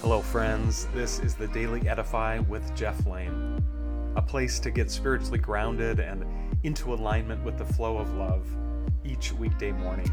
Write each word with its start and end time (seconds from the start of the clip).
Hello, 0.00 0.22
friends. 0.22 0.86
This 0.94 1.18
is 1.18 1.34
the 1.34 1.48
Daily 1.48 1.88
Edify 1.88 2.38
with 2.38 2.72
Jeff 2.76 3.04
Lane, 3.04 3.60
a 4.14 4.22
place 4.22 4.60
to 4.60 4.70
get 4.70 4.92
spiritually 4.92 5.40
grounded 5.40 5.98
and 5.98 6.24
into 6.62 6.94
alignment 6.94 7.42
with 7.42 7.58
the 7.58 7.64
flow 7.64 7.98
of 7.98 8.14
love 8.14 8.46
each 9.04 9.32
weekday 9.32 9.72
morning. 9.72 10.08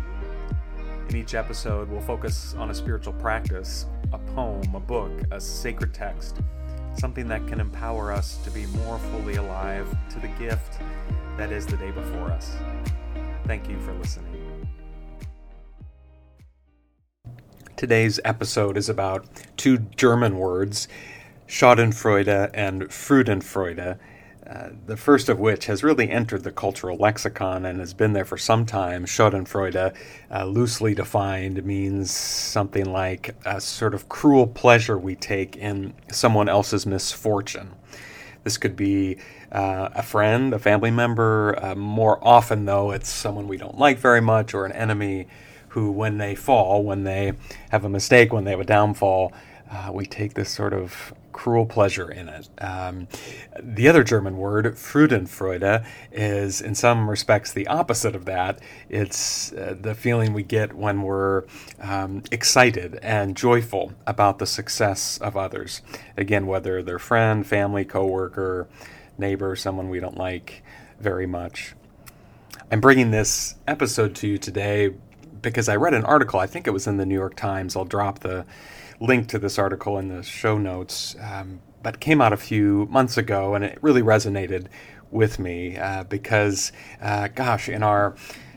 In 1.09 1.15
each 1.15 1.35
episode, 1.35 1.87
we'll 1.87 2.01
focus 2.01 2.55
on 2.57 2.71
a 2.71 2.73
spiritual 2.73 3.13
practice, 3.13 3.85
a 4.11 4.17
poem, 4.17 4.73
a 4.73 4.79
book, 4.79 5.11
a 5.29 5.39
sacred 5.39 5.93
text, 5.93 6.41
something 6.97 7.27
that 7.27 7.45
can 7.45 7.59
empower 7.59 8.11
us 8.11 8.37
to 8.37 8.49
be 8.49 8.65
more 8.65 8.97
fully 8.97 9.35
alive 9.35 9.87
to 10.09 10.19
the 10.19 10.29
gift 10.39 10.79
that 11.37 11.51
is 11.51 11.67
the 11.67 11.77
day 11.77 11.91
before 11.91 12.31
us. 12.31 12.55
Thank 13.45 13.69
you 13.69 13.79
for 13.81 13.93
listening. 13.93 14.34
Today's 17.77 18.21
episode 18.23 18.77
is 18.77 18.87
about 18.87 19.25
two 19.57 19.79
German 19.97 20.37
words, 20.37 20.87
Schadenfreude 21.45 22.49
and 22.53 22.83
Freudenfreude, 22.83 23.99
uh, 24.47 24.69
the 24.85 24.95
first 24.95 25.27
of 25.27 25.41
which 25.41 25.65
has 25.65 25.83
really 25.83 26.09
entered 26.09 26.45
the 26.45 26.53
cultural 26.53 26.95
lexicon 26.95 27.65
and 27.65 27.81
has 27.81 27.93
been 27.93 28.13
there 28.13 28.23
for 28.23 28.37
some 28.37 28.65
time. 28.65 29.03
Schadenfreude, 29.03 29.93
uh, 30.31 30.45
loosely 30.45 30.95
defined, 30.95 31.65
means 31.65 32.11
something 32.11 32.85
like 32.85 33.35
a 33.45 33.59
sort 33.59 33.93
of 33.93 34.07
cruel 34.07 34.47
pleasure 34.47 34.97
we 34.97 35.15
take 35.15 35.57
in 35.57 35.93
someone 36.09 36.47
else's 36.47 36.85
misfortune. 36.85 37.71
This 38.45 38.57
could 38.57 38.77
be 38.77 39.17
uh, 39.51 39.89
a 39.93 40.01
friend, 40.01 40.53
a 40.53 40.59
family 40.59 40.91
member. 40.91 41.61
Uh, 41.61 41.75
more 41.75 42.25
often, 42.25 42.63
though, 42.63 42.91
it's 42.91 43.09
someone 43.09 43.49
we 43.49 43.57
don't 43.57 43.77
like 43.77 43.99
very 43.99 44.21
much 44.21 44.53
or 44.53 44.65
an 44.65 44.71
enemy 44.71 45.27
who, 45.75 45.91
when 45.91 46.17
they 46.17 46.33
fall, 46.33 46.81
when 46.85 47.03
they 47.03 47.33
have 47.69 47.83
a 47.83 47.89
mistake, 47.89 48.31
when 48.31 48.45
they 48.45 48.51
have 48.51 48.61
a 48.61 48.65
downfall, 48.65 49.33
uh, 49.69 49.91
we 49.93 50.05
take 50.05 50.33
this 50.33 50.49
sort 50.49 50.71
of 50.71 51.13
cruel 51.33 51.65
pleasure 51.65 52.09
in 52.09 52.29
it. 52.29 52.47
Um, 52.59 53.09
the 53.61 53.89
other 53.89 54.01
German 54.01 54.37
word, 54.37 54.77
Freudenfreude, 54.77 55.85
is 56.13 56.61
in 56.61 56.75
some 56.75 57.09
respects 57.09 57.51
the 57.51 57.67
opposite 57.67 58.15
of 58.15 58.23
that. 58.23 58.59
It's 58.87 59.51
uh, 59.51 59.75
the 59.77 59.93
feeling 59.93 60.31
we 60.31 60.43
get 60.43 60.73
when 60.73 61.01
we're 61.01 61.43
um, 61.81 62.23
excited 62.31 62.97
and 63.01 63.35
joyful 63.35 63.91
about 64.07 64.39
the 64.39 64.45
success 64.45 65.17
of 65.17 65.35
others. 65.35 65.81
Again, 66.15 66.47
whether 66.47 66.81
they're 66.83 66.99
friend, 66.99 67.45
family, 67.45 67.83
coworker, 67.83 68.69
neighbor, 69.17 69.57
someone 69.57 69.89
we 69.89 69.99
don't 69.99 70.17
like 70.17 70.63
very 71.01 71.27
much. 71.27 71.75
I'm 72.71 72.81
bringing 72.81 73.11
this 73.11 73.55
episode 73.67 74.15
to 74.15 74.27
you 74.27 74.37
today 74.37 74.95
because 75.49 75.69
I 75.69 75.75
read 75.75 75.93
an 75.93 76.05
article, 76.05 76.39
I 76.39 76.47
think 76.47 76.67
it 76.67 76.71
was 76.71 76.87
in 76.87 76.97
the 76.97 77.05
New 77.05 77.15
York 77.15 77.35
Times. 77.35 77.75
I'll 77.75 77.85
drop 77.85 78.19
the 78.19 78.45
link 78.99 79.27
to 79.29 79.39
this 79.39 79.57
article 79.59 79.97
in 79.97 80.09
the 80.09 80.23
show 80.23 80.57
notes, 80.57 81.15
um, 81.21 81.61
but 81.83 81.99
came 81.99 82.21
out 82.21 82.33
a 82.33 82.37
few 82.37 82.87
months 82.89 83.17
ago 83.17 83.55
and 83.55 83.63
it 83.63 83.77
really 83.81 84.01
resonated 84.01 84.67
with 85.11 85.39
me 85.39 85.77
uh, 85.77 86.03
because, 86.05 86.71
uh, 87.01 87.27
gosh, 87.29 87.69
in 87.69 87.83
our 87.83 88.15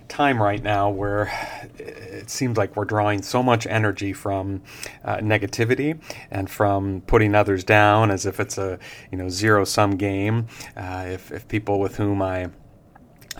time 0.09 0.43
right 0.43 0.63
now 0.63 0.89
where 0.89 1.31
it 1.79 2.31
seems 2.31 2.57
like 2.57 2.75
we're 2.75 2.87
drawing 2.87 3.21
so 3.21 3.43
much 3.43 3.67
energy 3.67 4.13
from 4.15 4.63
uh, 5.05 5.19
negativity 5.19 6.01
and 6.31 6.51
from 6.51 7.03
putting 7.03 7.35
others 7.35 7.63
down 7.63 8.11
as 8.11 8.25
if 8.25 8.41
it's 8.41 8.57
a 8.57 8.79
you 9.13 9.19
know 9.19 9.29
zero 9.29 9.65
sum 9.65 9.97
game. 9.97 10.47
Uh, 10.77 11.05
if, 11.09 11.31
if 11.31 11.47
people 11.47 11.79
with 11.79 11.97
whom 11.97 12.23
I 12.23 12.49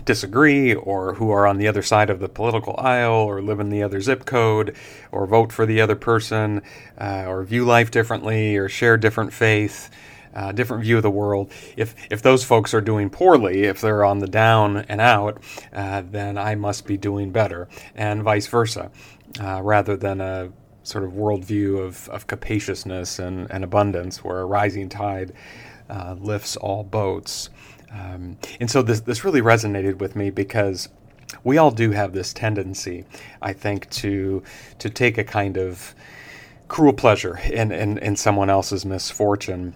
disagree 0.09 0.73
or 0.73 1.13
who 1.13 1.29
are 1.29 1.45
on 1.45 1.57
the 1.57 1.67
other 1.67 1.83
side 1.83 2.09
of 2.09 2.19
the 2.19 2.27
political 2.27 2.73
aisle 2.79 3.13
or 3.13 3.43
live 3.43 3.59
in 3.59 3.69
the 3.69 3.83
other 3.83 4.01
zip 4.01 4.25
code 4.25 4.75
or 5.11 5.27
vote 5.27 5.53
for 5.53 5.67
the 5.67 5.79
other 5.79 5.95
person 5.95 6.63
uh, 6.99 7.25
or 7.27 7.43
view 7.43 7.63
life 7.63 7.91
differently 7.91 8.57
or 8.57 8.67
share 8.67 8.97
different 8.97 9.31
faith 9.31 9.91
uh, 10.33 10.51
different 10.51 10.81
view 10.81 10.97
of 10.97 11.03
the 11.03 11.11
world. 11.11 11.51
If 11.77 11.93
if 12.09 12.23
those 12.23 12.43
folks 12.43 12.73
are 12.73 12.81
doing 12.81 13.11
poorly 13.11 13.65
if 13.65 13.81
they're 13.81 14.03
on 14.03 14.17
the 14.17 14.27
down 14.27 14.77
and 14.89 14.99
out 14.99 15.43
uh, 15.73 16.01
then 16.09 16.39
I 16.39 16.55
must 16.55 16.87
be 16.87 16.97
doing 16.97 17.31
better 17.31 17.67
and 17.93 18.23
vice 18.23 18.47
versa 18.47 18.89
uh, 19.39 19.61
rather 19.61 19.95
than 19.95 20.21
a 20.21 20.51
sort 20.81 21.03
of 21.03 21.11
worldview 21.11 21.85
of, 21.85 22.09
of 22.09 22.25
capaciousness 22.25 23.19
and, 23.19 23.45
and 23.51 23.63
abundance 23.63 24.23
where 24.23 24.39
a 24.39 24.45
rising 24.45 24.89
tide 24.89 25.33
uh, 25.87 26.15
lifts 26.19 26.55
all 26.55 26.83
boats 26.83 27.51
um, 27.91 28.37
and 28.59 28.69
so 28.69 28.81
this, 28.81 29.01
this 29.01 29.23
really 29.23 29.41
resonated 29.41 29.99
with 29.99 30.15
me 30.15 30.29
because 30.29 30.89
we 31.43 31.57
all 31.57 31.71
do 31.71 31.91
have 31.91 32.13
this 32.13 32.33
tendency, 32.33 33.05
I 33.41 33.53
think, 33.53 33.89
to 33.91 34.43
to 34.79 34.89
take 34.89 35.17
a 35.17 35.23
kind 35.23 35.57
of 35.57 35.93
cruel 36.67 36.93
pleasure 36.93 37.37
in, 37.37 37.71
in, 37.71 37.97
in 37.97 38.15
someone 38.15 38.49
else's 38.49 38.85
misfortune 38.85 39.75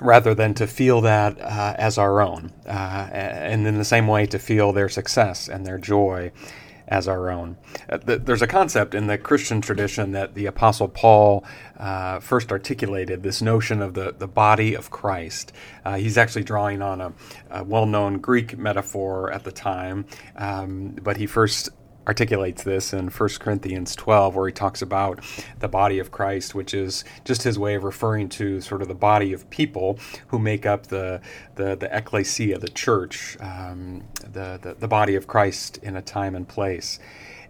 rather 0.00 0.34
than 0.34 0.54
to 0.54 0.66
feel 0.66 1.00
that 1.00 1.40
uh, 1.40 1.74
as 1.78 1.98
our 1.98 2.20
own. 2.20 2.52
Uh, 2.66 3.08
and 3.12 3.66
in 3.66 3.78
the 3.78 3.84
same 3.84 4.06
way, 4.06 4.26
to 4.26 4.38
feel 4.38 4.72
their 4.72 4.88
success 4.88 5.48
and 5.48 5.66
their 5.66 5.78
joy 5.78 6.30
as 6.88 7.08
our 7.08 7.30
own. 7.30 7.56
Uh, 7.88 7.98
there's 8.02 8.42
a 8.42 8.46
concept 8.46 8.94
in 8.94 9.06
the 9.06 9.18
Christian 9.18 9.60
tradition 9.60 10.12
that 10.12 10.34
the 10.34 10.46
Apostle 10.46 10.88
Paul 10.88 11.44
uh, 11.78 12.20
first 12.20 12.52
articulated 12.52 13.22
this 13.22 13.40
notion 13.40 13.80
of 13.82 13.94
the, 13.94 14.14
the 14.16 14.28
body 14.28 14.74
of 14.74 14.90
Christ. 14.90 15.52
Uh, 15.84 15.96
he's 15.96 16.18
actually 16.18 16.44
drawing 16.44 16.82
on 16.82 17.00
a, 17.00 17.12
a 17.50 17.64
well 17.64 17.86
known 17.86 18.18
Greek 18.18 18.58
metaphor 18.58 19.32
at 19.32 19.44
the 19.44 19.52
time, 19.52 20.06
um, 20.36 20.96
but 21.02 21.16
he 21.16 21.26
first 21.26 21.70
articulates 22.06 22.62
this 22.62 22.92
in 22.92 23.08
1 23.08 23.28
Corinthians 23.40 23.96
12, 23.96 24.34
where 24.34 24.46
he 24.46 24.52
talks 24.52 24.82
about 24.82 25.20
the 25.58 25.68
body 25.68 25.98
of 25.98 26.10
Christ, 26.10 26.54
which 26.54 26.74
is 26.74 27.04
just 27.24 27.42
his 27.42 27.58
way 27.58 27.74
of 27.74 27.84
referring 27.84 28.28
to 28.30 28.60
sort 28.60 28.82
of 28.82 28.88
the 28.88 28.94
body 28.94 29.32
of 29.32 29.48
people 29.50 29.98
who 30.28 30.38
make 30.38 30.66
up 30.66 30.88
the, 30.88 31.20
the, 31.54 31.76
the 31.76 31.94
ecclesia, 31.96 32.58
the 32.58 32.68
church, 32.68 33.36
um, 33.40 34.04
the, 34.20 34.58
the, 34.60 34.76
the 34.78 34.88
body 34.88 35.14
of 35.14 35.26
Christ 35.26 35.78
in 35.78 35.96
a 35.96 36.02
time 36.02 36.34
and 36.34 36.46
place. 36.46 36.98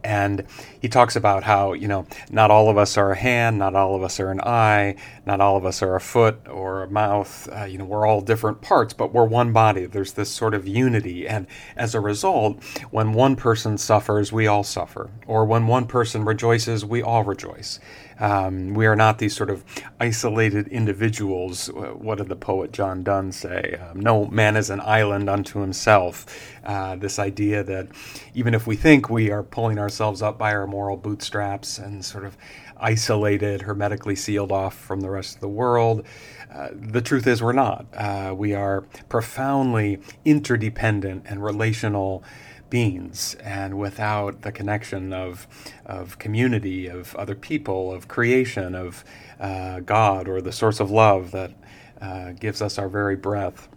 And 0.04 0.44
he 0.80 0.88
talks 0.88 1.16
about 1.16 1.44
how, 1.44 1.72
you 1.72 1.88
know, 1.88 2.06
not 2.30 2.50
all 2.50 2.68
of 2.68 2.76
us 2.76 2.98
are 2.98 3.12
a 3.12 3.16
hand, 3.16 3.58
not 3.58 3.74
all 3.74 3.96
of 3.96 4.02
us 4.02 4.20
are 4.20 4.30
an 4.30 4.40
eye, 4.42 4.96
not 5.24 5.40
all 5.40 5.56
of 5.56 5.64
us 5.64 5.82
are 5.82 5.96
a 5.96 6.00
foot 6.00 6.46
or 6.46 6.82
a 6.82 6.90
mouth. 6.90 7.48
Uh, 7.50 7.64
you 7.64 7.78
know, 7.78 7.86
we're 7.86 8.06
all 8.06 8.20
different 8.20 8.60
parts, 8.60 8.92
but 8.92 9.14
we're 9.14 9.24
one 9.24 9.52
body. 9.52 9.86
There's 9.86 10.12
this 10.12 10.30
sort 10.30 10.52
of 10.52 10.68
unity. 10.68 11.26
And 11.26 11.46
as 11.74 11.94
a 11.94 12.00
result, 12.00 12.62
when 12.90 13.14
one 13.14 13.34
person 13.34 13.78
suffers, 13.78 14.30
we 14.30 14.46
all 14.46 14.62
suffer. 14.62 15.10
Or 15.26 15.46
when 15.46 15.66
one 15.66 15.86
person 15.86 16.24
rejoices, 16.26 16.84
we 16.84 17.02
all 17.02 17.24
rejoice. 17.24 17.80
Um, 18.20 18.74
we 18.74 18.86
are 18.86 18.94
not 18.94 19.18
these 19.18 19.34
sort 19.34 19.50
of 19.50 19.64
isolated 19.98 20.68
individuals. 20.68 21.68
Uh, 21.68 21.94
what 21.94 22.18
did 22.18 22.28
the 22.28 22.36
poet 22.36 22.72
John 22.72 23.02
Donne 23.02 23.32
say? 23.32 23.80
Um, 23.90 24.00
no 24.00 24.26
man 24.26 24.56
is 24.56 24.70
an 24.70 24.80
island 24.80 25.28
unto 25.28 25.60
himself. 25.60 26.26
Uh, 26.64 26.96
this 26.96 27.18
idea 27.18 27.62
that 27.62 27.88
even 28.34 28.54
if 28.54 28.66
we 28.66 28.76
think 28.76 29.10
we 29.10 29.30
are 29.30 29.42
pulling 29.42 29.78
ourselves 29.78 30.22
up 30.22 30.38
by 30.38 30.54
our 30.54 30.66
moral 30.66 30.96
bootstraps 30.96 31.78
and 31.78 32.04
sort 32.04 32.24
of 32.24 32.36
isolated, 32.78 33.62
hermetically 33.62 34.16
sealed 34.16 34.50
off 34.50 34.74
from 34.74 35.00
the 35.00 35.10
rest 35.10 35.34
of 35.34 35.40
the 35.40 35.48
world, 35.48 36.06
uh, 36.52 36.68
the 36.72 37.02
truth 37.02 37.26
is 37.26 37.42
we're 37.42 37.52
not. 37.52 37.86
Uh, 37.94 38.34
we 38.36 38.54
are 38.54 38.82
profoundly 39.08 40.00
interdependent 40.24 41.24
and 41.26 41.44
relational 41.44 42.24
beings 42.70 43.36
and 43.36 43.78
without 43.78 44.42
the 44.42 44.50
connection 44.50 45.12
of, 45.12 45.46
of 45.86 46.18
community, 46.18 46.86
of 46.86 47.14
other 47.16 47.34
people, 47.34 47.92
of 47.92 48.08
creation, 48.08 48.74
of 48.74 49.04
uh, 49.38 49.80
God 49.80 50.28
or 50.28 50.40
the 50.40 50.52
source 50.52 50.80
of 50.80 50.90
love 50.90 51.30
that 51.30 51.52
uh, 52.00 52.32
gives 52.32 52.60
us 52.60 52.78
our 52.78 52.88
very 52.88 53.16
breath. 53.16 53.68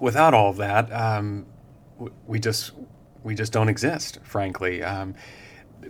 Without 0.00 0.34
all 0.34 0.52
that, 0.54 0.92
um, 0.92 1.46
we 2.26 2.38
just 2.38 2.72
we 3.22 3.34
just 3.34 3.52
don't 3.52 3.68
exist, 3.68 4.18
frankly. 4.22 4.82
Um, 4.82 5.14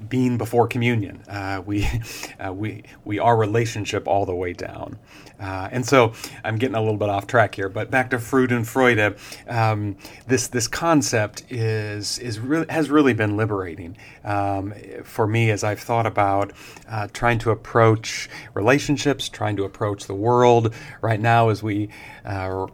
being 0.08 0.38
before 0.38 0.66
communion. 0.66 1.22
Uh, 1.28 1.62
we, 1.64 1.86
uh, 2.40 2.52
we, 2.52 2.84
we 3.04 3.18
are 3.18 3.36
relationship 3.36 4.06
all 4.08 4.26
the 4.26 4.34
way 4.34 4.52
down. 4.52 4.98
Uh, 5.40 5.68
and 5.72 5.84
so 5.84 6.12
I'm 6.44 6.56
getting 6.56 6.76
a 6.76 6.80
little 6.80 6.96
bit 6.96 7.08
off 7.08 7.26
track 7.26 7.54
here, 7.54 7.68
but 7.68 7.90
back 7.90 8.10
to 8.10 8.18
Freud 8.18 8.50
Freudenfreude. 8.50 9.50
Um, 9.50 9.96
this 10.26 10.46
this 10.48 10.68
concept 10.68 11.44
is 11.50 12.18
is 12.20 12.38
really 12.38 12.66
has 12.68 12.90
really 12.90 13.12
been 13.12 13.36
liberating 13.36 13.96
um, 14.24 14.72
for 15.02 15.26
me 15.26 15.50
as 15.50 15.64
I've 15.64 15.80
thought 15.80 16.06
about 16.06 16.52
uh, 16.88 17.08
trying 17.12 17.38
to 17.40 17.50
approach 17.50 18.28
relationships, 18.54 19.28
trying 19.28 19.56
to 19.56 19.64
approach 19.64 20.06
the 20.06 20.14
world 20.14 20.72
right 21.00 21.20
now 21.20 21.48
as 21.48 21.60
we 21.62 21.88
uh, 22.24 22.66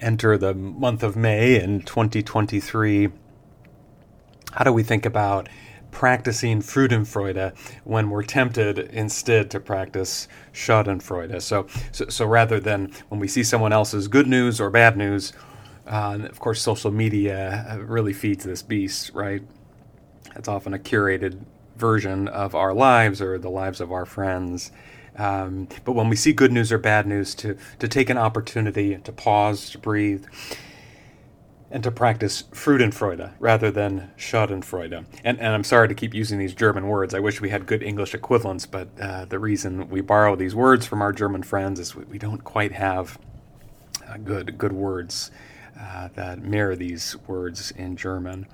enter 0.00 0.36
the 0.38 0.54
month 0.54 1.02
of 1.02 1.16
May 1.16 1.60
in 1.60 1.82
2023. 1.82 3.08
How 4.52 4.64
do 4.64 4.72
we 4.72 4.82
think 4.82 5.04
about 5.04 5.48
practicing 5.96 6.60
Freudenfreude 6.60 7.56
when 7.84 8.10
we're 8.10 8.22
tempted 8.22 8.78
instead 8.78 9.50
to 9.50 9.58
practice 9.58 10.28
Schadenfreude. 10.52 11.40
So, 11.40 11.66
so, 11.90 12.04
so 12.10 12.26
rather 12.26 12.60
than 12.60 12.92
when 13.08 13.18
we 13.18 13.26
see 13.28 13.42
someone 13.42 13.72
else's 13.72 14.06
good 14.06 14.26
news 14.26 14.60
or 14.60 14.68
bad 14.68 14.98
news, 14.98 15.32
uh, 15.86 16.18
of 16.28 16.38
course, 16.38 16.60
social 16.60 16.90
media 16.90 17.66
uh, 17.70 17.78
really 17.78 18.12
feeds 18.12 18.44
this 18.44 18.60
beast, 18.60 19.10
right? 19.14 19.42
It's 20.34 20.48
often 20.48 20.74
a 20.74 20.78
curated 20.78 21.42
version 21.76 22.28
of 22.28 22.54
our 22.54 22.74
lives 22.74 23.22
or 23.22 23.38
the 23.38 23.48
lives 23.48 23.80
of 23.80 23.90
our 23.90 24.04
friends. 24.04 24.72
Um, 25.16 25.68
but 25.84 25.92
when 25.92 26.08
we 26.08 26.16
see 26.16 26.32
good 26.32 26.52
news 26.52 26.70
or 26.70 26.78
bad 26.78 27.06
news, 27.06 27.34
to, 27.36 27.56
to 27.78 27.88
take 27.88 28.10
an 28.10 28.18
opportunity 28.18 28.96
to 28.96 29.12
pause, 29.12 29.70
to 29.70 29.78
breathe, 29.78 30.26
and 31.70 31.82
to 31.82 31.90
practice 31.90 32.44
Freudenfreude 32.52 33.32
rather 33.40 33.70
than 33.70 34.10
Schadenfreude. 34.16 35.04
And, 35.24 35.40
and 35.40 35.48
I'm 35.48 35.64
sorry 35.64 35.88
to 35.88 35.94
keep 35.94 36.14
using 36.14 36.38
these 36.38 36.54
German 36.54 36.86
words. 36.86 37.12
I 37.12 37.18
wish 37.18 37.40
we 37.40 37.50
had 37.50 37.66
good 37.66 37.82
English 37.82 38.14
equivalents, 38.14 38.66
but 38.66 38.88
uh, 39.00 39.24
the 39.24 39.38
reason 39.38 39.88
we 39.88 40.00
borrow 40.00 40.36
these 40.36 40.54
words 40.54 40.86
from 40.86 41.02
our 41.02 41.12
German 41.12 41.42
friends 41.42 41.80
is 41.80 41.94
we, 41.94 42.04
we 42.04 42.18
don't 42.18 42.44
quite 42.44 42.72
have 42.72 43.18
uh, 44.08 44.16
good 44.18 44.56
good 44.56 44.72
words 44.72 45.30
uh, 45.78 46.08
that 46.14 46.42
mirror 46.42 46.76
these 46.76 47.16
words 47.26 47.72
in 47.72 47.96
German. 47.96 48.46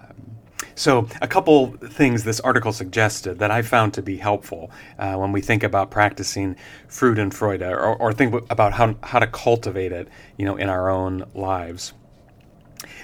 Um, 0.00 0.36
so, 0.74 1.08
a 1.20 1.28
couple 1.28 1.72
things 1.72 2.24
this 2.24 2.40
article 2.40 2.72
suggested 2.72 3.38
that 3.38 3.50
I 3.50 3.62
found 3.62 3.94
to 3.94 4.02
be 4.02 4.16
helpful 4.16 4.70
uh, 4.98 5.14
when 5.16 5.32
we 5.32 5.40
think 5.40 5.62
about 5.62 5.90
practicing 5.90 6.56
Freudenfreude 6.88 7.62
or, 7.70 7.96
or 7.96 8.12
think 8.12 8.34
about 8.50 8.72
how, 8.74 8.96
how 9.02 9.18
to 9.18 9.26
cultivate 9.26 9.92
it, 9.92 10.08
you 10.36 10.44
know, 10.44 10.56
in 10.56 10.68
our 10.68 10.88
own 10.88 11.24
lives. 11.34 11.92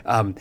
Um, 0.04 0.34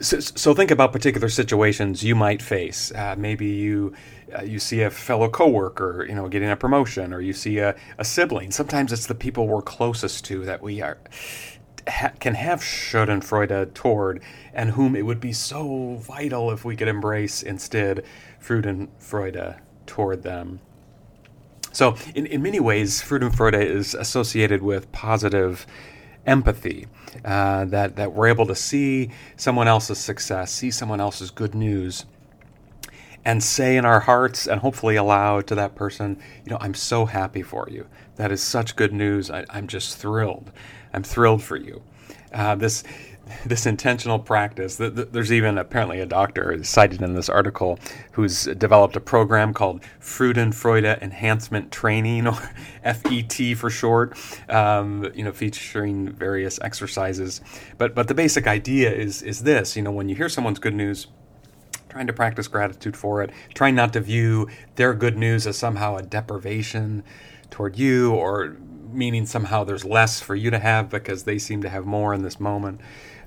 so, 0.00 0.20
so, 0.20 0.54
think 0.54 0.70
about 0.70 0.92
particular 0.92 1.28
situations 1.28 2.02
you 2.04 2.14
might 2.14 2.42
face. 2.42 2.92
Uh, 2.92 3.14
maybe 3.16 3.46
you 3.46 3.94
uh, 4.36 4.42
you 4.42 4.58
see 4.58 4.82
a 4.82 4.90
fellow 4.90 5.28
coworker, 5.28 6.04
you 6.08 6.14
know, 6.14 6.28
getting 6.28 6.50
a 6.50 6.56
promotion, 6.56 7.12
or 7.12 7.20
you 7.20 7.32
see 7.32 7.58
a, 7.58 7.74
a 7.98 8.04
sibling. 8.04 8.50
Sometimes 8.50 8.92
it's 8.92 9.06
the 9.06 9.14
people 9.14 9.46
we're 9.46 9.62
closest 9.62 10.24
to 10.26 10.44
that 10.44 10.62
we 10.62 10.82
are 10.82 10.98
ha, 11.88 12.10
can 12.20 12.34
have 12.34 12.60
Schadenfreude 12.60 13.74
toward, 13.74 14.22
and 14.52 14.70
whom 14.70 14.96
it 14.96 15.06
would 15.06 15.20
be 15.20 15.32
so 15.32 15.96
vital 15.96 16.50
if 16.50 16.64
we 16.64 16.76
could 16.76 16.88
embrace 16.88 17.42
instead 17.42 18.04
Freudenfreude 18.40 19.58
toward 19.86 20.22
them. 20.22 20.60
So, 21.72 21.96
in, 22.14 22.26
in 22.26 22.42
many 22.42 22.60
ways, 22.60 23.02
Freudenfreude 23.02 23.64
is 23.64 23.94
associated 23.94 24.62
with 24.62 24.90
positive 24.92 25.66
empathy, 26.26 26.86
uh, 27.24 27.64
that, 27.66 27.96
that 27.96 28.12
we're 28.12 28.28
able 28.28 28.46
to 28.46 28.54
see 28.54 29.10
someone 29.36 29.68
else's 29.68 29.98
success, 29.98 30.52
see 30.52 30.70
someone 30.70 31.00
else's 31.00 31.30
good 31.30 31.54
news, 31.54 32.06
and 33.24 33.42
say 33.42 33.76
in 33.76 33.84
our 33.84 34.00
hearts 34.00 34.46
and 34.46 34.60
hopefully 34.60 34.96
aloud 34.96 35.46
to 35.46 35.54
that 35.54 35.74
person, 35.74 36.18
you 36.44 36.50
know, 36.50 36.58
I'm 36.60 36.74
so 36.74 37.06
happy 37.06 37.42
for 37.42 37.68
you. 37.70 37.86
That 38.16 38.30
is 38.30 38.42
such 38.42 38.76
good 38.76 38.92
news. 38.92 39.30
I, 39.30 39.44
am 39.52 39.66
just 39.66 39.96
thrilled. 39.98 40.52
I'm 40.92 41.02
thrilled 41.02 41.42
for 41.42 41.56
you. 41.56 41.82
Uh, 42.32 42.54
this 42.54 42.84
this 43.46 43.66
intentional 43.66 44.18
practice. 44.18 44.76
There's 44.76 45.32
even 45.32 45.58
apparently 45.58 46.00
a 46.00 46.06
doctor 46.06 46.62
cited 46.62 47.02
in 47.02 47.14
this 47.14 47.28
article 47.28 47.78
who's 48.12 48.44
developed 48.44 48.96
a 48.96 49.00
program 49.00 49.54
called 49.54 49.82
Freudenfreude 50.00 51.00
Enhancement 51.00 51.72
Training, 51.72 52.26
or 52.26 52.34
FET 52.84 53.56
for 53.56 53.70
short. 53.70 54.18
Um, 54.50 55.10
you 55.14 55.24
know, 55.24 55.32
featuring 55.32 56.10
various 56.12 56.58
exercises. 56.62 57.40
But 57.78 57.94
but 57.94 58.08
the 58.08 58.14
basic 58.14 58.46
idea 58.46 58.92
is 58.92 59.22
is 59.22 59.42
this. 59.42 59.76
You 59.76 59.82
know, 59.82 59.92
when 59.92 60.08
you 60.08 60.14
hear 60.14 60.28
someone's 60.28 60.58
good 60.58 60.74
news, 60.74 61.06
trying 61.94 62.06
to 62.08 62.12
practice 62.12 62.48
gratitude 62.48 62.96
for 62.96 63.22
it, 63.22 63.30
trying 63.54 63.76
not 63.76 63.92
to 63.92 64.00
view 64.00 64.48
their 64.74 64.92
good 64.92 65.16
news 65.16 65.46
as 65.46 65.56
somehow 65.56 65.94
a 65.94 66.02
deprivation 66.02 67.04
toward 67.50 67.78
you 67.78 68.12
or 68.12 68.56
meaning 68.92 69.24
somehow 69.24 69.62
there's 69.62 69.84
less 69.84 70.20
for 70.20 70.34
you 70.34 70.50
to 70.50 70.58
have 70.58 70.90
because 70.90 71.22
they 71.22 71.38
seem 71.38 71.62
to 71.62 71.68
have 71.68 71.86
more 71.86 72.12
in 72.12 72.22
this 72.22 72.40
moment. 72.40 72.80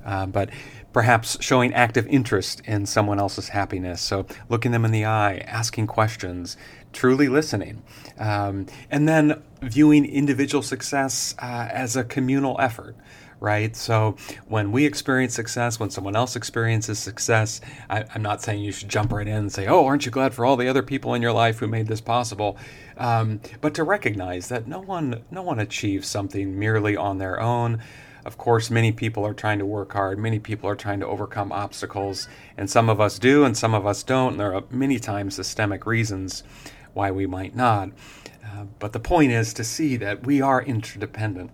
Uh, 0.05 0.25
but 0.25 0.49
perhaps 0.91 1.37
showing 1.39 1.73
active 1.73 2.05
interest 2.07 2.61
in 2.65 2.85
someone 2.85 3.19
else's 3.19 3.47
happiness. 3.47 4.01
So 4.01 4.25
looking 4.49 4.73
them 4.73 4.83
in 4.83 4.91
the 4.91 5.05
eye, 5.05 5.37
asking 5.47 5.87
questions, 5.87 6.57
truly 6.91 7.29
listening, 7.29 7.83
um, 8.19 8.65
and 8.91 9.07
then 9.07 9.43
viewing 9.61 10.03
individual 10.03 10.61
success 10.61 11.35
uh, 11.41 11.69
as 11.71 11.95
a 11.95 12.03
communal 12.03 12.57
effort 12.59 12.97
right? 13.39 13.75
So 13.75 14.15
when 14.47 14.71
we 14.71 14.85
experience 14.85 15.33
success, 15.33 15.79
when 15.79 15.89
someone 15.89 16.15
else 16.15 16.35
experiences 16.35 16.99
success, 16.99 17.61
I, 17.89 18.05
am 18.15 18.21
not 18.21 18.41
saying 18.41 18.63
you 18.63 18.71
should 18.71 18.89
jump 18.89 19.11
right 19.11 19.27
in 19.27 19.35
and 19.35 19.51
say, 19.51 19.67
"Oh, 19.67 19.85
aren't 19.85 20.05
you 20.05 20.11
glad 20.11 20.33
for 20.33 20.45
all 20.45 20.57
the 20.57 20.67
other 20.67 20.83
people 20.83 21.13
in 21.13 21.21
your 21.21 21.31
life 21.31 21.59
who 21.59 21.67
made 21.67 21.87
this 21.87 22.01
possible?" 22.01 22.57
Um, 22.97 23.41
but 23.61 23.73
to 23.75 23.83
recognize 23.83 24.47
that 24.49 24.67
no 24.67 24.79
one, 24.79 25.23
no 25.29 25.41
one 25.41 25.59
achieves 25.59 26.07
something 26.07 26.57
merely 26.57 26.95
on 26.97 27.17
their 27.17 27.39
own. 27.39 27.79
Of 28.25 28.37
course, 28.37 28.69
many 28.69 28.91
people 28.91 29.25
are 29.25 29.33
trying 29.33 29.59
to 29.59 29.65
work 29.65 29.93
hard. 29.93 30.19
Many 30.19 30.39
people 30.39 30.69
are 30.69 30.75
trying 30.75 30.99
to 30.99 31.07
overcome 31.07 31.51
obstacles, 31.51 32.27
and 32.57 32.69
some 32.69 32.89
of 32.89 32.99
us 32.99 33.19
do, 33.19 33.45
and 33.45 33.55
some 33.55 33.73
of 33.73 33.85
us 33.85 34.03
don't. 34.03 34.31
And 34.31 34.39
there 34.39 34.53
are 34.53 34.63
many 34.69 34.99
times 34.99 35.35
systemic 35.35 35.85
reasons 35.85 36.43
why 36.93 37.11
we 37.11 37.25
might 37.25 37.55
not. 37.55 37.91
Uh, 38.43 38.65
but 38.79 38.91
the 38.91 38.99
point 38.99 39.31
is 39.31 39.53
to 39.53 39.63
see 39.63 39.95
that 39.97 40.25
we 40.25 40.41
are 40.41 40.61
interdependent 40.61 41.51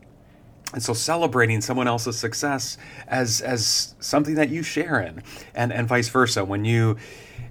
and 0.73 0.83
so 0.83 0.93
celebrating 0.93 1.61
someone 1.61 1.87
else's 1.87 2.17
success 2.17 2.77
as 3.07 3.41
as 3.41 3.95
something 3.99 4.35
that 4.35 4.49
you 4.49 4.63
share 4.63 4.99
in 4.99 5.23
and 5.55 5.71
and 5.71 5.87
vice 5.87 6.09
versa. 6.09 6.43
When 6.43 6.65
you 6.65 6.97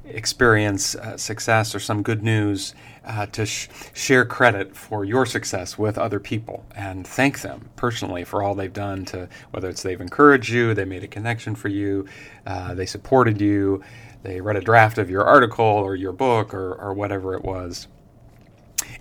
experience 0.04 0.94
uh, 0.96 1.16
success 1.16 1.74
or 1.74 1.78
some 1.78 2.02
good 2.02 2.22
news 2.22 2.74
uh, 3.06 3.24
to 3.26 3.46
sh- 3.46 3.68
share 3.94 4.24
credit 4.24 4.76
for 4.76 5.04
your 5.04 5.24
success 5.24 5.78
with 5.78 5.96
other 5.96 6.18
people 6.18 6.66
and 6.74 7.06
thank 7.06 7.40
them 7.40 7.70
personally 7.76 8.24
for 8.24 8.42
all 8.42 8.54
they've 8.54 8.72
done 8.72 9.04
to 9.04 9.28
whether 9.52 9.68
it's 9.68 9.82
they've 9.82 10.00
encouraged 10.00 10.50
you 10.50 10.74
they 10.74 10.84
made 10.84 11.04
a 11.04 11.08
connection 11.08 11.54
for 11.54 11.68
you 11.68 12.04
uh, 12.46 12.74
they 12.74 12.84
supported 12.84 13.40
you 13.40 13.80
they 14.22 14.40
read 14.40 14.56
a 14.56 14.60
draft 14.60 14.98
of 14.98 15.10
your 15.10 15.24
article 15.24 15.64
or 15.64 15.96
your 15.96 16.12
book 16.12 16.54
or, 16.54 16.74
or 16.74 16.94
whatever 16.94 17.34
it 17.34 17.42
was. 17.42 17.88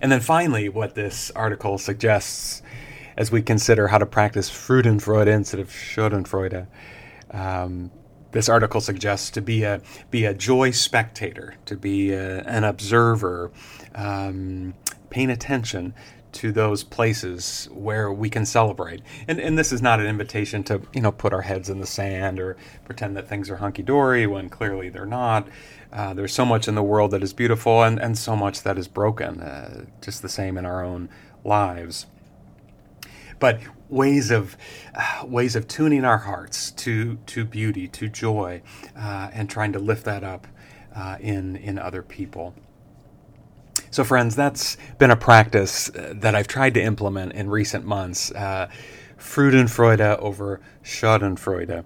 And 0.00 0.10
then 0.10 0.20
finally 0.20 0.68
what 0.68 0.94
this 0.94 1.30
article 1.32 1.78
suggests 1.78 2.61
as 3.16 3.30
we 3.30 3.42
consider 3.42 3.88
how 3.88 3.98
to 3.98 4.06
practice 4.06 4.50
Freudenfreude 4.50 5.28
instead 5.28 5.60
of 5.60 5.68
Schadenfreude. 5.68 6.66
Um, 7.30 7.90
this 8.32 8.48
article 8.48 8.80
suggests 8.80 9.30
to 9.30 9.42
be 9.42 9.62
a 9.62 9.80
be 10.10 10.24
a 10.24 10.34
joy 10.34 10.70
spectator, 10.70 11.54
to 11.66 11.76
be 11.76 12.12
a, 12.12 12.40
an 12.40 12.64
observer, 12.64 13.52
um, 13.94 14.74
paying 15.10 15.30
attention 15.30 15.94
to 16.32 16.50
those 16.50 16.82
places 16.82 17.68
where 17.70 18.10
we 18.10 18.30
can 18.30 18.46
celebrate. 18.46 19.02
And 19.28 19.38
and 19.38 19.58
this 19.58 19.70
is 19.70 19.82
not 19.82 20.00
an 20.00 20.06
invitation 20.06 20.64
to 20.64 20.80
you 20.94 21.02
know 21.02 21.12
put 21.12 21.34
our 21.34 21.42
heads 21.42 21.68
in 21.68 21.78
the 21.78 21.86
sand 21.86 22.40
or 22.40 22.56
pretend 22.86 23.16
that 23.16 23.28
things 23.28 23.50
are 23.50 23.56
hunky 23.56 23.82
dory 23.82 24.26
when 24.26 24.48
clearly 24.48 24.88
they're 24.88 25.04
not. 25.06 25.46
Uh, 25.92 26.14
there's 26.14 26.32
so 26.32 26.46
much 26.46 26.68
in 26.68 26.74
the 26.74 26.82
world 26.82 27.10
that 27.10 27.22
is 27.22 27.34
beautiful 27.34 27.82
and, 27.82 27.98
and 28.00 28.16
so 28.16 28.34
much 28.34 28.62
that 28.62 28.78
is 28.78 28.88
broken, 28.88 29.42
uh, 29.42 29.84
just 30.00 30.22
the 30.22 30.28
same 30.28 30.56
in 30.56 30.64
our 30.64 30.82
own 30.82 31.10
lives 31.44 32.06
but 33.42 33.58
ways 33.88 34.30
of 34.30 34.56
uh, 34.94 35.26
ways 35.26 35.56
of 35.56 35.66
tuning 35.66 36.04
our 36.04 36.18
hearts 36.18 36.70
to 36.70 37.16
to 37.26 37.44
beauty, 37.44 37.88
to 37.88 38.08
joy, 38.08 38.62
uh, 38.96 39.30
and 39.32 39.50
trying 39.50 39.72
to 39.72 39.80
lift 39.80 40.04
that 40.04 40.22
up 40.22 40.46
uh, 40.94 41.16
in 41.18 41.56
in 41.56 41.76
other 41.76 42.02
people. 42.02 42.54
So, 43.90 44.04
friends, 44.04 44.36
that's 44.36 44.76
been 44.98 45.10
a 45.10 45.16
practice 45.16 45.90
uh, 45.90 46.14
that 46.18 46.36
I've 46.36 46.46
tried 46.46 46.74
to 46.74 46.82
implement 46.82 47.32
in 47.32 47.50
recent 47.50 47.84
months. 47.84 48.30
Uh, 48.30 48.70
Freudenfreude 49.18 50.18
over 50.18 50.60
Schadenfreude. 50.84 51.84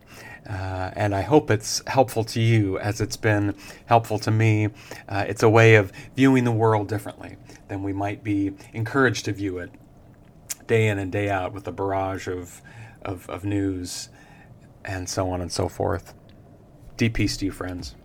Uh, 0.48 0.90
and 0.94 1.14
I 1.14 1.22
hope 1.22 1.50
it's 1.50 1.82
helpful 1.86 2.24
to 2.24 2.40
you 2.40 2.78
as 2.78 3.00
it's 3.00 3.16
been 3.16 3.54
helpful 3.86 4.18
to 4.20 4.30
me. 4.30 4.68
Uh, 5.08 5.24
it's 5.26 5.42
a 5.42 5.50
way 5.50 5.74
of 5.74 5.92
viewing 6.14 6.44
the 6.44 6.52
world 6.52 6.88
differently 6.88 7.36
than 7.68 7.82
we 7.82 7.92
might 7.92 8.22
be 8.22 8.52
encouraged 8.72 9.24
to 9.24 9.32
view 9.32 9.58
it 9.58 9.70
day 10.66 10.88
in 10.88 10.98
and 10.98 11.12
day 11.12 11.28
out 11.28 11.52
with 11.52 11.66
a 11.68 11.72
barrage 11.72 12.28
of, 12.28 12.62
of, 13.02 13.28
of 13.30 13.44
news 13.44 14.08
and 14.84 15.08
so 15.08 15.30
on 15.30 15.40
and 15.40 15.50
so 15.50 15.68
forth. 15.68 16.14
Deep 16.96 17.14
peace 17.14 17.36
to 17.36 17.44
you, 17.46 17.50
friends. 17.50 17.96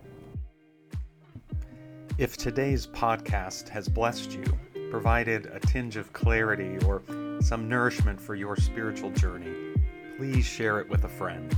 If 2.18 2.36
today's 2.36 2.86
podcast 2.86 3.68
has 3.70 3.88
blessed 3.88 4.32
you, 4.32 4.44
provided 4.90 5.46
a 5.46 5.58
tinge 5.60 5.96
of 5.96 6.12
clarity 6.12 6.76
or 6.84 7.02
some 7.40 7.68
nourishment 7.68 8.20
for 8.20 8.34
your 8.34 8.56
spiritual 8.56 9.10
journey, 9.12 9.54
please 10.18 10.44
share 10.44 10.78
it 10.80 10.88
with 10.88 11.04
a 11.04 11.08
friend 11.08 11.56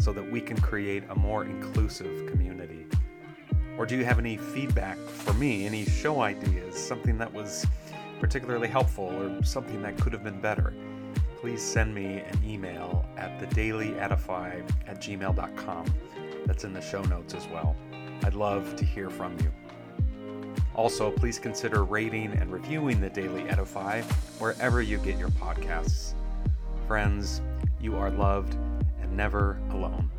so 0.00 0.12
that 0.12 0.32
we 0.32 0.40
can 0.40 0.58
create 0.58 1.04
a 1.10 1.14
more 1.14 1.44
inclusive 1.44 2.26
community. 2.26 2.86
Or 3.76 3.84
do 3.84 3.96
you 3.96 4.04
have 4.04 4.18
any 4.18 4.36
feedback 4.36 4.96
for 4.98 5.34
me, 5.34 5.66
any 5.66 5.84
show 5.84 6.22
ideas, 6.22 6.74
something 6.74 7.18
that 7.18 7.32
was 7.32 7.66
particularly 8.20 8.68
helpful 8.68 9.06
or 9.06 9.42
something 9.42 9.82
that 9.82 9.98
could 9.98 10.12
have 10.12 10.22
been 10.22 10.40
better, 10.40 10.72
please 11.40 11.62
send 11.62 11.94
me 11.94 12.18
an 12.18 12.38
email 12.44 13.04
at 13.16 13.40
thedailyedify 13.40 14.62
at 14.86 15.00
gmail.com. 15.00 15.86
That's 16.46 16.64
in 16.64 16.72
the 16.72 16.80
show 16.82 17.02
notes 17.04 17.34
as 17.34 17.48
well. 17.48 17.74
I'd 18.22 18.34
love 18.34 18.76
to 18.76 18.84
hear 18.84 19.08
from 19.08 19.38
you. 19.40 19.50
Also, 20.74 21.10
please 21.10 21.38
consider 21.38 21.84
rating 21.84 22.32
and 22.32 22.52
reviewing 22.52 23.00
the 23.00 23.10
Daily 23.10 23.48
Edify 23.48 24.02
wherever 24.38 24.82
you 24.82 24.98
get 24.98 25.18
your 25.18 25.30
podcasts. 25.30 26.12
Friends, 26.86 27.40
you 27.80 27.96
are 27.96 28.10
loved 28.10 28.54
and 29.00 29.16
never 29.16 29.58
alone. 29.70 30.09